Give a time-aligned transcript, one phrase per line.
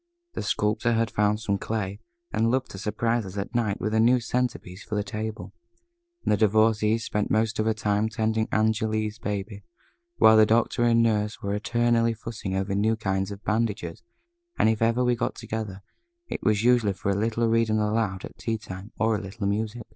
[0.33, 1.99] The Sculptor had found some clay,
[2.33, 5.53] and loved to surprise us at night with a new centre piece for the table,
[6.25, 9.61] and the Divorcée spent most of her time tending Angéle's baby,
[10.15, 14.01] while the Doctor and the Nurse were eternally fussing over new kinds of bandages
[14.57, 15.83] and if ever we got together,
[16.25, 19.83] it was usually for a little reading aloud at tea time, or a little music.